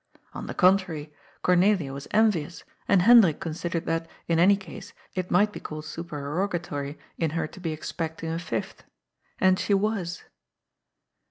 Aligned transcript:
On 0.33 0.47
the 0.47 0.55
contrary, 0.55 1.13
Cornelia 1.43 1.93
was 1.93 2.07
envious, 2.09 2.63
and 2.87 3.03
Hendrik 3.03 3.39
considered 3.39 3.85
that, 3.85 4.09
in 4.27 4.39
any 4.39 4.57
case, 4.57 4.93
it 5.13 5.29
might 5.29 5.53
be 5.53 5.59
called 5.59 5.85
supereroga 5.85 6.59
tory 6.59 6.97
in 7.19 7.29
her 7.37 7.45
to 7.45 7.59
be 7.59 7.71
expecting 7.71 8.31
a 8.31 8.39
fifth. 8.39 8.83
As 9.39 9.59
she 9.59 9.75
wits. 9.75 10.23